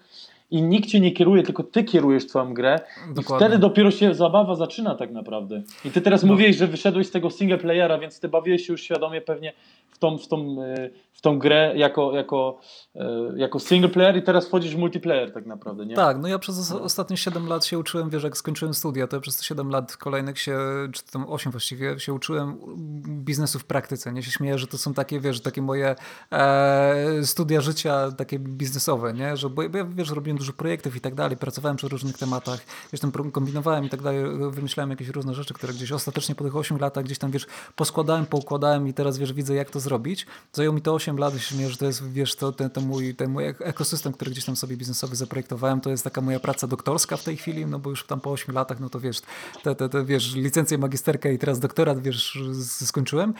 [0.51, 2.81] i nikt cię nie kieruje, tylko ty kierujesz twoją grę
[3.15, 3.47] Dokładnie.
[3.47, 5.63] i wtedy dopiero się zabawa zaczyna tak naprawdę.
[5.85, 6.33] I ty teraz no.
[6.33, 9.53] mówiłeś, że wyszedłeś z tego single playera, więc ty bawiłeś się już świadomie pewnie
[9.91, 12.59] w tą, w tą, e, w tą grę jako, jako,
[12.95, 15.95] e, jako single player i teraz wchodzisz w multiplayer tak naprawdę, nie?
[15.95, 16.83] Tak, no ja przez no.
[16.83, 20.39] ostatnie 7 lat się uczyłem, wiesz, jak skończyłem studia, to ja przez 7 lat kolejnych
[20.39, 20.59] się,
[20.93, 22.59] czy tam 8 właściwie, się uczyłem
[23.07, 24.23] biznesu w praktyce, nie?
[24.23, 25.97] Się śmieję, że to są takie, wiesz, takie moje
[26.33, 29.37] e, studia życia takie biznesowe, nie?
[29.37, 32.61] Że, bo, bo ja, wiesz, robiłem dużo projektów i tak dalej, pracowałem przy różnych tematach,
[32.93, 36.57] wiesz, tam kombinowałem i tak dalej, wymyślałem jakieś różne rzeczy, które gdzieś ostatecznie po tych
[36.57, 37.47] 8 latach gdzieś tam, wiesz,
[37.77, 40.27] poskładałem, poukładałem i teraz, wiesz, widzę, jak to zrobić.
[40.53, 43.31] Zajęło mi to 8 lat, śmieję, że to jest, wiesz, to, ten, ten, mój, ten
[43.31, 47.25] mój ekosystem, który gdzieś tam sobie biznesowy zaprojektowałem, to jest taka moja praca doktorska w
[47.25, 49.21] tej chwili, no bo już tam po 8 latach, no to wiesz,
[49.63, 53.35] te, te, te wiesz, licencję magisterkę i teraz doktorat, wiesz, skończyłem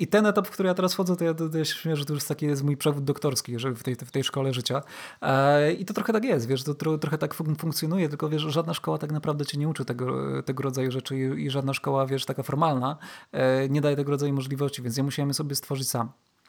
[0.00, 2.04] i ten etap, w który ja teraz wchodzę, to ja, to ja się śmieję, że
[2.04, 4.82] to już taki jest mój przewód doktorski, jeżeli w tej, w tej szkole życia.
[5.22, 8.42] E, I to trochę tak jest, wiesz, to tro, trochę tak fun funkcjonuje, tylko wiesz,
[8.42, 12.06] żadna szkoła tak naprawdę cię nie uczy tego, tego rodzaju rzeczy i, i żadna szkoła,
[12.06, 12.96] wiesz, taka formalna
[13.32, 16.12] e, nie daje tego rodzaju możliwości, więc ja musiałem sobie stworzyć sam.